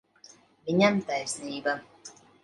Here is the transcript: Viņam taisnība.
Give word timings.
Viņam 0.69 0.95
taisnība. 1.09 1.75